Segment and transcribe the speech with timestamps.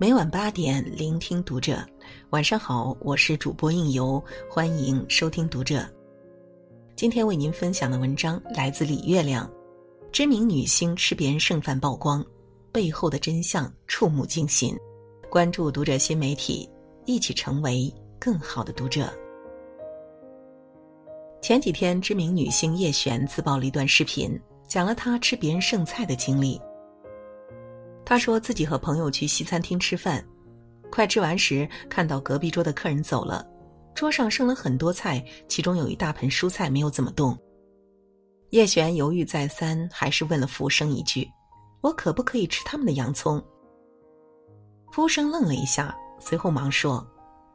[0.00, 1.86] 每晚八点，聆听读者。
[2.30, 5.86] 晚上好，我是主播应由，欢迎收听读者。
[6.96, 9.46] 今天为您分享的文章来自李月亮。
[10.10, 12.24] 知名女星吃别人剩饭曝光，
[12.72, 14.74] 背后的真相触目惊心。
[15.28, 16.66] 关注读者新媒体，
[17.04, 19.06] 一起成为更好的读者。
[21.42, 26.58] 前几天，知名女星叶璇自曝了一段视频，讲了她吃别人剩菜的经历。
[28.04, 30.24] 他说自己和朋友去西餐厅吃饭，
[30.90, 33.46] 快吃完时看到隔壁桌的客人走了，
[33.94, 37.38] 桌上剩了很多菜，其中有一大盆蔬菜没有怎么动。
[38.50, 41.30] 叶璇犹豫再三，还是问了服务生一句
[41.82, 43.40] ：“我可不可以吃他们的洋葱？”
[44.90, 47.06] 服务生愣了一下，随后忙说：“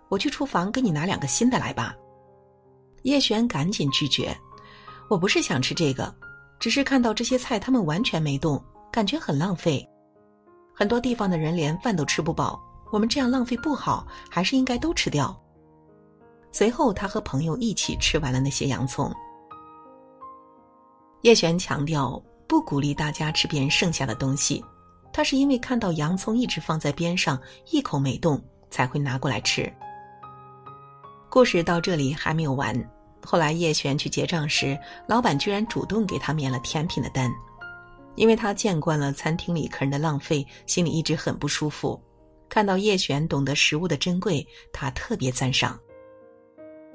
[0.07, 1.93] 我去厨房给你拿两个新的来吧。”
[3.03, 4.33] 叶璇赶紧拒绝
[5.09, 6.15] ：“我不是想吃这个，
[6.59, 9.85] 只是看到这些菜他们完全没动，感觉很浪费。”
[10.75, 15.35] 很多地方的人连饭都吃不饱，我们这样浪费不好，还是应该都吃掉。
[16.51, 19.09] 随后，他和朋友一起吃完了那些洋葱。
[21.21, 24.63] 叶璇强调不鼓励大家吃别人剩下的东西，
[25.13, 27.39] 他是因为看到洋葱一直放在边上，
[27.71, 29.71] 一口没动，才会拿过来吃。
[31.29, 32.77] 故事到这里还没有完，
[33.25, 37.31] 后来叶璇去结账时，老板居然主动给他免了甜品的单。
[38.15, 42.01] 因为他见惯了餐厅里客人的浪费，心里一直很不舒服。
[42.47, 45.79] 看到叶璇懂得食物的珍贵，他特别赞赏。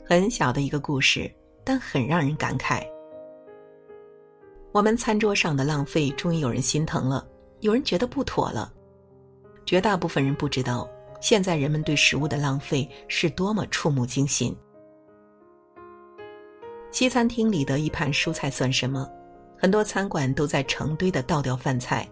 [0.05, 1.31] 很小的一个故事，
[1.65, 2.87] 但很让人感慨。
[4.73, 7.29] 我们餐桌上的浪费，终于有人心疼了，
[7.61, 8.73] 有人觉得不妥了。
[9.67, 10.89] 绝大部分人不知道，
[11.21, 14.57] 现在人们对食物的浪费是多么触目惊心。
[16.93, 19.09] 西餐厅里的一盘蔬菜算什么？
[19.61, 22.09] 很多餐馆都在成堆的倒掉饭菜，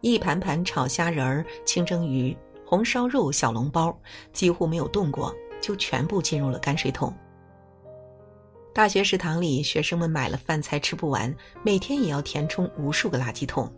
[0.00, 3.94] 一盘盘炒虾仁儿、清蒸鱼、红烧肉、小笼包，
[4.32, 5.30] 几乎没有动过，
[5.60, 7.14] 就全部进入了泔水桶。
[8.72, 13.70] 大学食堂里，学生们买了饭菜吃不完，每天也要填充无数个垃圾桶。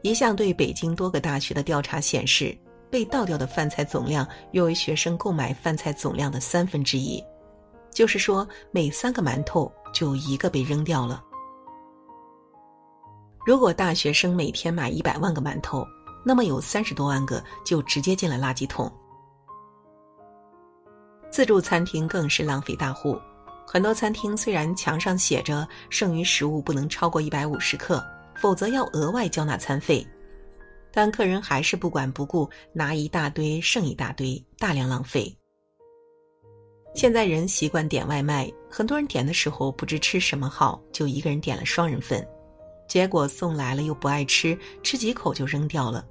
[0.00, 2.56] 一项对北京多个大学的调查显示，
[2.88, 7.22] 被倒掉的饭菜总量约为学生购买饭菜总量的三分之一，
[7.90, 11.22] 就是说，每三个馒头就有一个被扔掉了。
[13.44, 15.86] 如果大学生每天买一百万个馒头，
[16.24, 18.90] 那么有三十多万个就直接进了垃圾桶。
[21.28, 23.18] 自助餐厅更是浪费大户，
[23.66, 28.04] 很多餐厅虽然墙上写着剩余食物不能超过一百五十克，
[28.36, 30.06] 否则要额外交纳餐费，
[30.92, 35.36] 但客人还是不管不顾，拿一大堆剩一大堆，大量浪费。
[36.94, 42.24] 现在人习惯点外卖，很多人点的时候不知吃什么好，就一个人点了双人份。
[42.92, 46.04] 结果送来了又不爱吃，吃几口就扔掉了。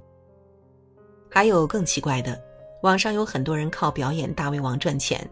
[1.30, 2.42] 还有更奇怪的，
[2.82, 5.24] 网上有很多人靠表演大胃王赚钱，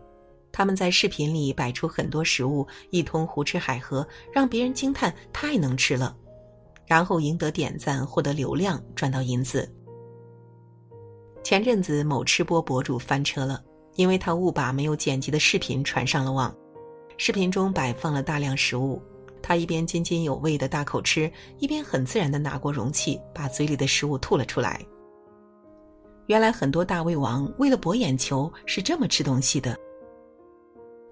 [0.52, 6.16] 他们在视频里摆出很多食物，一通胡吃海喝，让别人惊叹太能吃了，
[6.86, 9.68] 然后赢得点赞，获得流量，赚到银子。
[11.42, 13.60] 前阵子某吃播博主翻车了，
[13.96, 16.54] 因为他误把没有剪辑的视频传上了网，
[17.16, 19.02] 视频中摆放了大量食物。
[19.42, 24.80] 他一边津津有味的大口吃，一边很自然的拿过容器，把嘴里的食物吐了出来。
[26.26, 29.76] 原来很多大胃王为了博眼球是这么吃东西的。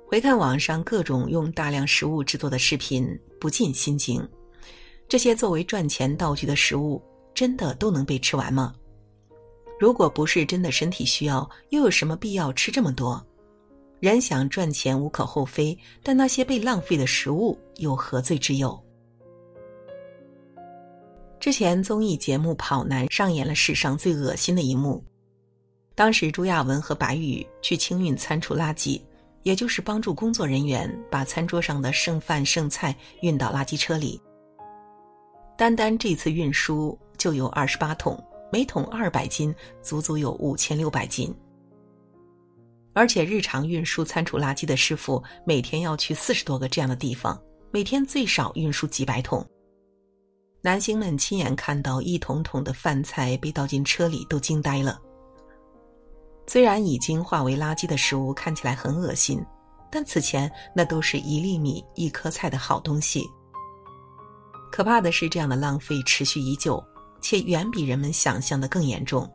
[0.06, 4.26] 回看网上各种用大量食物制作的视频，不禁心惊：
[5.08, 7.02] 这些作为赚钱道具的食物，
[7.34, 8.74] 真的都能被吃完吗？
[9.78, 13.24] 如果不是真的身体需要，又有什么必要吃这么多？
[14.00, 18.80] 人想赚钱无可厚非，但那些被浪费的食物又何罪之有？
[21.40, 25.02] 之前综艺节目《跑男》上演了史上最恶心的一幕。
[25.94, 29.00] 当时朱亚文和白宇去清运餐厨垃圾，
[29.42, 34.20] 也就是帮助工作人员把餐桌上的剩饭剩菜运到垃圾车里。
[35.56, 38.16] 单单这次运输就有二十八桶，
[38.52, 39.52] 每桶二百斤，
[39.82, 41.34] 足足有五千六百斤。
[42.98, 47.40] 而且，日常运输餐厨垃圾的师傅每天要去四十多个这样的地方，
[47.70, 49.46] 每天最少运输几百桶。
[50.62, 55.00] 男星们亲眼看到一桶桶的饭菜被倒进车里，都惊呆了。
[56.48, 59.40] 虽然已经化为垃圾的食物看起来很恶心，
[59.92, 63.24] 但此前那都是一粒米、一颗菜的好东西。
[64.72, 66.82] 可怕的是，这样的浪费持续已久，
[67.22, 69.32] 且远比人们想象的更严重。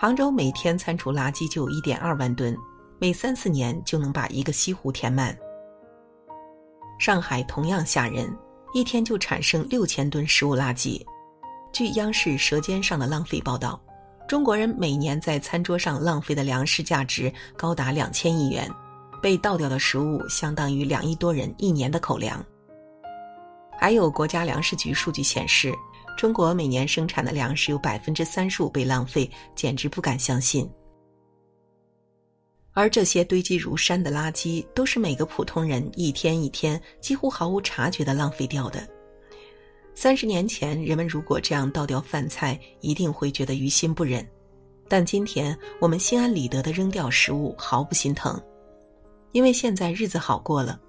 [0.00, 2.56] 杭州每天餐厨垃圾就一点二万吨，
[3.00, 5.36] 每三四年就能把一个西湖填满。
[7.00, 8.32] 上海同样吓人，
[8.72, 11.04] 一天就产生六千吨食物垃圾，
[11.72, 13.80] 据央视《舌尖上的浪费》报道，
[14.28, 18.70] 中国人每年在餐桌上浪费的粮食价值高达两千亿元，
[19.20, 22.40] 被倒掉的食物相当于两亿多人一年的口粮。
[23.76, 25.74] 还有国家粮食局数据显示，
[26.18, 30.68] 中国每年生产的粮食有百分之三十五被浪费，简直不敢相信。
[32.72, 38.84] 而这些堆积如山的垃圾，都是每个普通人一天一天几乎毫无察觉的浪费掉的。
[39.94, 44.28] 三十年前，人们如果这样倒掉饭菜，一定会觉得于心不忍。
[44.88, 48.40] 但今天，我们心安理得的扔掉食物，毫不心疼，
[49.30, 50.80] 因为现在日子好过了。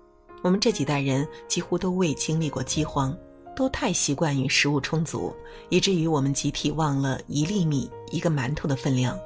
[0.42, 3.16] 我们这几代人几乎都未经历过饥荒，
[3.60, 5.36] 都太习惯于食物充足，
[5.68, 9.20] 以至于我们集体忘了一粒米、一个馒头的分量。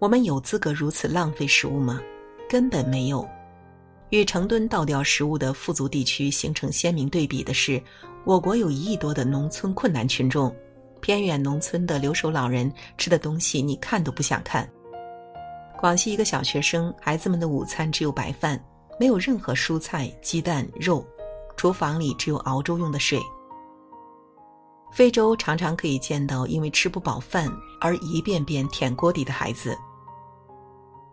[0.00, 2.00] 我们有资格如此浪费食物吗？
[2.48, 3.24] 根本没有。
[4.10, 7.80] 与成吨倒掉食物的富足地区形成鲜明对比的是，
[8.24, 10.52] 我国有一亿多的农村困难群众，
[11.00, 12.68] 偏远农村的留守老人
[12.98, 14.68] 吃的东西你看都不想看。
[15.78, 18.60] 广西一个小学生，孩子们的午餐只有白饭，
[18.98, 21.06] 没有任何蔬菜、鸡蛋、肉，
[21.62, 23.22] 厨房里只有熬粥用的水。
[24.92, 27.48] 非洲常常可以见到因为吃不饱饭
[27.80, 29.78] 而一遍遍舔锅底的孩子，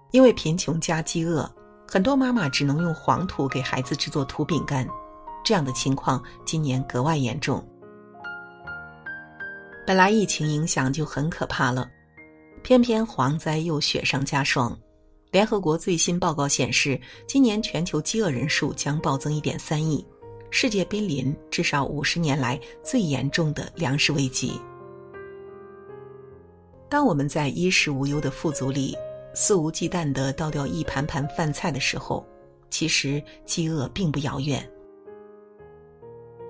[0.10, 1.48] 因为贫穷加饥饿。
[1.88, 4.90] 很多妈妈只能用黄土给孩子制作土饼干，
[5.44, 7.64] 这样的情况今年格外严重。
[9.86, 11.88] 本来疫情影响就很可怕了，
[12.64, 14.76] 偏偏蝗灾又雪上加霜。
[15.30, 20.04] 联合国最新报告显示，今年全球饥饿人数将暴增一点三亿，
[20.50, 24.60] 世界濒临至少五十年来最严重的粮食危机。
[26.90, 28.98] 当我们在衣食无忧的富足里。
[29.32, 32.26] 肆无忌惮地倒掉一盘盘饭菜的时候，
[32.72, 34.68] 其实饥饿并不遥远。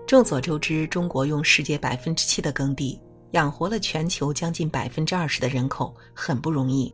[0.07, 2.99] 众所周知，中国用世界百分之七的耕地
[3.31, 6.91] 养活了全球将近百分之二十的人口，很不容易。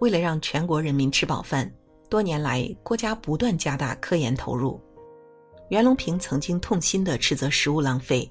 [0.00, 1.72] 为了让全国人民吃饱饭，
[2.10, 4.78] 多年来国家不断加大科研投入。
[5.68, 8.30] 袁隆平曾经痛心地斥责食物浪费：“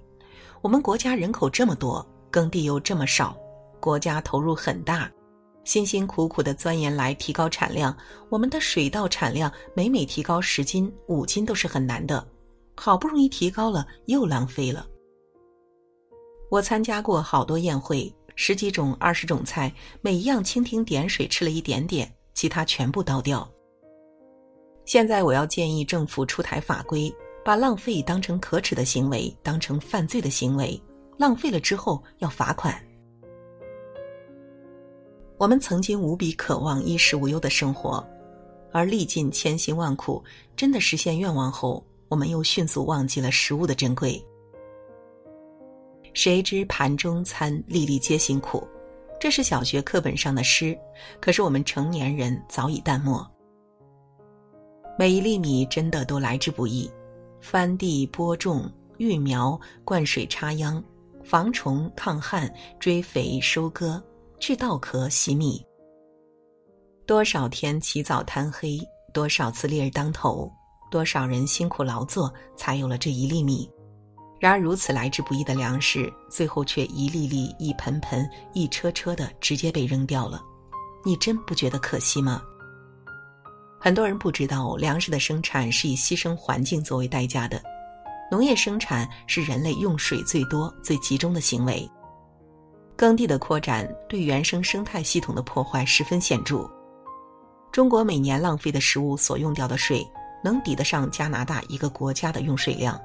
[0.61, 3.37] 我们国家人口这么多，耕地又这么少，
[3.79, 5.11] 国家投入很大。”
[5.63, 7.95] 辛辛苦苦的钻研来提高产量，
[8.29, 12.25] 我们的水稻产量每每提高十斤、五斤都是很难的，
[12.75, 14.87] 好不容易提高了又浪费了。
[16.49, 19.69] 我参加过好多宴会，十几种、二十种菜，
[19.99, 23.45] 每一样蜻蜓点水吃了一点点，其他全部倒掉。
[24.85, 27.13] 现在我要建议政府出台法规，
[27.47, 30.77] 把浪费当成可耻的行为，当成犯罪的行为，
[31.15, 32.77] 浪费了之后要罚款。
[35.37, 38.05] 我们曾经无比渴望衣食无忧的生活，
[38.73, 40.21] 而历尽千辛万苦，
[40.57, 44.21] 真的实现愿望后，我们又迅速忘记了食物的珍贵。
[46.13, 48.67] 谁知盘中餐，粒粒皆辛苦，
[49.21, 50.77] 这是小学课本上的诗，
[51.21, 53.25] 可是我们成年人早已淡漠。
[54.99, 56.91] 每一粒米真的都来之不易，
[57.49, 60.83] 翻地播种、育苗、灌水插秧、
[61.23, 64.03] 防虫抗旱、追肥收割。
[64.37, 65.65] 去稻壳洗米，
[67.05, 68.77] 多少天起早贪黑，
[69.13, 70.51] 多少次烈日当头，
[70.91, 73.67] 多少人辛苦劳作，才有了这一粒米。
[74.41, 80.43] 然而如此来之不易的粮食，最后却一粒粒、一盆盆、一车车的直接被扔掉了。
[81.05, 82.43] 你真不觉得可惜吗？
[83.87, 87.63] 很多人不知道，粮食的生产是以牺牲环境作为代价的。
[88.29, 91.89] 农业生产是人类用水最多、最集中的行为。
[92.97, 96.69] 耕地的扩展对原生生态系统的破坏十分显著。
[97.71, 100.05] 中国每年浪费的食物所用掉的水，
[100.43, 102.99] 能抵得上加拿大一个国家的用水量。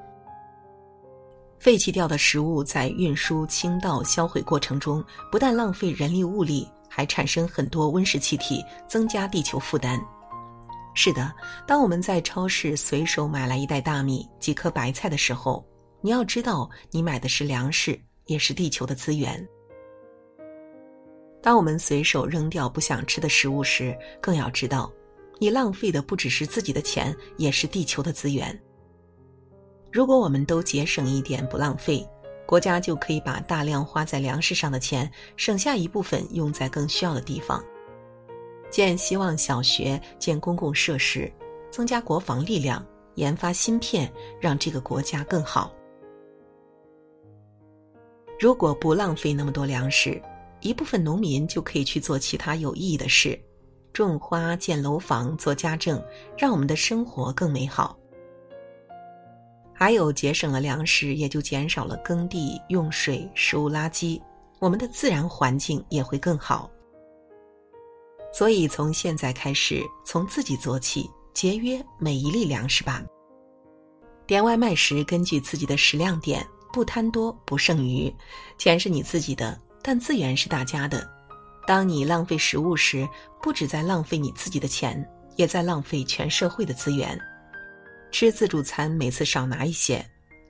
[1.59, 9.97] 废弃掉的食物在运输、倾倒、销毁过程中，不但浪费人力物力，还产生很多温室气体，增加地球负担。
[10.93, 11.33] 是的，
[11.65, 15.65] 当我们在超市随手买来一袋大米、几颗白菜的时候，
[16.01, 19.45] 你要知道，你买的是粮食，也是地球的资源。
[21.41, 24.91] 当我们随手扔掉不想吃的食物时，更要知道，
[25.39, 28.57] 你浪费的不只是自己的钱，也是地球的资源。
[29.91, 32.07] 如果我们都节省一点，不浪费，
[32.45, 37.63] 国家就可以把大量花在粮食上的钱，省下一部分用在更需要的地方，
[38.73, 41.31] 建希望小学，建公共设施，
[41.69, 44.11] 增加国防力量，研发芯片，
[44.41, 45.71] 让这个国家更好。
[48.39, 50.19] 如果不浪费那么多粮食，
[50.59, 53.39] 一部分农民就可以去做其他有意义的事，
[53.93, 56.03] 种花、建楼房、做家政，
[56.35, 57.95] 让我们的生活更美好。
[59.71, 64.19] 还有节省了粮食，也就减少了耕地用水、食物垃圾，
[64.57, 66.71] 我们的自然环境也会更好。
[68.33, 73.03] 所以，从现在开始，从自己做起，节约每一粒粮食吧。
[74.25, 78.11] 点外卖时，根据自己的食量点，不贪多，不剩余。
[78.57, 81.07] 钱是你自己的，但资源是大家的。
[81.67, 83.07] 当你浪费食物时，
[83.41, 87.19] 不止在浪费你自己的钱，也在浪费全社会的资源。
[88.11, 90.03] 吃自助餐，每次少拿一些，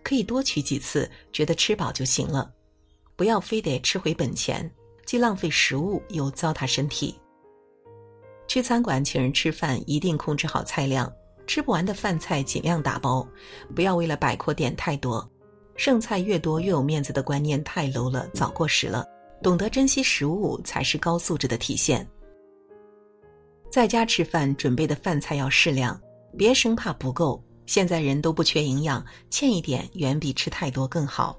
[0.03, 2.49] 可以多取几次，觉得吃饱就行了，
[3.17, 4.71] 不要非得吃回本钱，
[5.05, 7.19] 既浪费食物又糟蹋身体。
[8.53, 11.12] 去餐馆请人吃饭，一定控制好菜量，
[11.48, 13.27] 吃不完的饭菜尽量打包，
[13.74, 15.27] 不要为了摆阔点太多。
[15.75, 19.03] 剩菜越多越有面子的观念太 low 了，早过时了。
[19.41, 22.07] 懂得珍惜食物才是高素质的体现。
[23.72, 26.00] 在家吃饭，准备的饭菜要适量，
[26.38, 27.43] 别生怕不够。
[27.65, 31.36] 现在人都不缺营养，欠一点远比吃太多更好。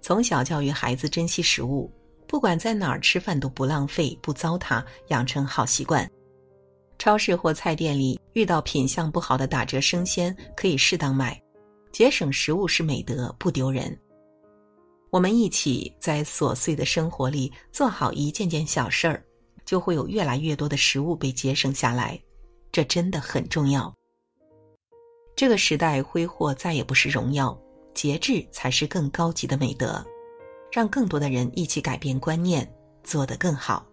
[0.00, 1.92] 从小教育孩子珍惜食物。
[2.26, 6.08] 不管在哪儿吃饭都不浪费、不糟蹋，养成好习惯。
[6.98, 11.40] 超市或菜店里遇到品相不好的打折生鲜，可以适当买。
[11.92, 13.96] 节省食物是美德，不丢人。
[15.10, 19.22] 我们一起在琐碎的生活里做好一件件小事儿，
[19.64, 22.20] 就会有越来越多的食物被节省下来。
[22.72, 23.94] 这真的很重要。
[25.34, 27.56] 这个时代挥霍再也不是荣耀，
[27.94, 30.04] 节制才是更高级的美德。
[30.76, 32.70] 让更多的人一起改变观念，
[33.02, 33.86] 做得更好。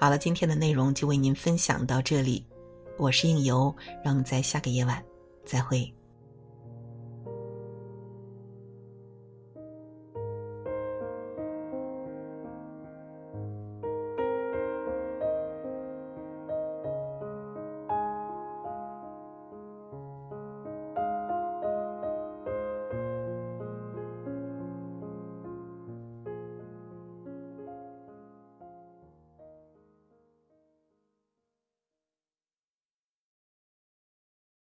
[0.00, 2.42] 好了，今天的内容就为您分享到这里，
[2.96, 3.70] 我是应由，
[4.02, 5.04] 让我们在下个夜晚
[5.44, 5.97] 再会。